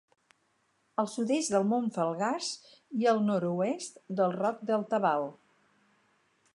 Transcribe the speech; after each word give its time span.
És 0.35 1.01
al 1.01 1.09
sud-est 1.15 1.51
del 1.55 1.67
Mont 1.73 1.91
Falgars 1.97 2.49
i 3.03 3.07
al 3.13 3.23
nord-oest 3.29 4.03
del 4.21 4.35
Roc 4.41 4.65
del 4.73 4.91
Tabal. 4.95 5.31